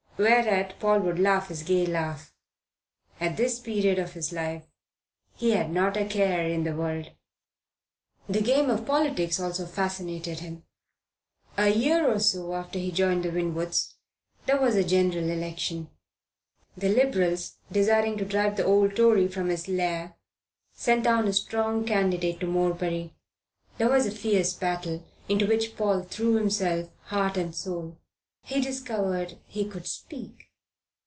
Whereat 0.17 0.79
Paul 0.79 0.99
would 0.99 1.17
laugh 1.17 1.47
his 1.47 1.63
gay 1.63 1.83
laugh. 1.83 2.31
At 3.19 3.37
this 3.37 3.57
period 3.57 3.97
of 3.97 4.13
his 4.13 4.31
life 4.31 4.67
he 5.33 5.53
had 5.53 5.71
not 5.71 5.97
a 5.97 6.05
care 6.05 6.47
in 6.47 6.63
the 6.63 6.75
world. 6.75 7.09
The 8.29 8.41
game 8.43 8.69
of 8.69 8.85
politics 8.85 9.39
also 9.39 9.65
fascinated 9.65 10.37
him. 10.39 10.63
A 11.57 11.69
year 11.69 12.07
or 12.07 12.19
so 12.19 12.53
after 12.53 12.77
he 12.77 12.91
joined 12.91 13.23
the 13.25 13.31
Winwoods 13.31 13.95
there 14.45 14.61
was 14.61 14.75
a 14.75 14.83
General 14.83 15.31
Election. 15.31 15.89
The 16.77 16.89
Liberals, 16.89 17.55
desiring 17.71 18.19
to 18.19 18.25
drive 18.25 18.57
the 18.57 18.65
old 18.65 18.95
Tory 18.95 19.27
from 19.27 19.49
his 19.49 19.67
lair, 19.67 20.15
sent 20.71 21.03
down 21.05 21.27
a 21.27 21.33
strong 21.33 21.83
candidate 21.83 22.39
to 22.41 22.45
Morebury. 22.45 23.11
There 23.79 23.89
was 23.89 24.05
a 24.05 24.11
fierce 24.11 24.53
battle, 24.53 25.03
into 25.27 25.47
which 25.47 25.75
Paul 25.75 26.03
threw 26.03 26.35
himself, 26.35 26.91
heart 27.05 27.37
and 27.37 27.55
soul. 27.55 27.97
He 28.43 28.59
discovered 28.59 29.37
he 29.45 29.69
could 29.69 29.85
speak. 29.85 30.47